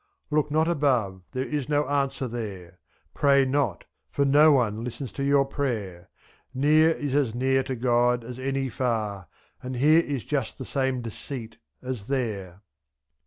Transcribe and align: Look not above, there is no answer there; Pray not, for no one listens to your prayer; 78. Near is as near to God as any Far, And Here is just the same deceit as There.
Look 0.31 0.49
not 0.49 0.67
above, 0.67 1.21
there 1.31 1.45
is 1.45 1.69
no 1.69 1.87
answer 1.87 2.27
there; 2.27 2.79
Pray 3.13 3.45
not, 3.45 3.83
for 4.09 4.25
no 4.25 4.51
one 4.53 4.83
listens 4.83 5.11
to 5.11 5.23
your 5.23 5.45
prayer; 5.45 6.09
78. 6.53 6.55
Near 6.55 6.89
is 6.89 7.13
as 7.13 7.35
near 7.35 7.61
to 7.61 7.75
God 7.75 8.23
as 8.23 8.39
any 8.39 8.67
Far, 8.67 9.27
And 9.61 9.75
Here 9.75 9.99
is 10.03 10.23
just 10.23 10.57
the 10.57 10.65
same 10.65 11.01
deceit 11.03 11.57
as 11.83 12.07
There. 12.07 12.63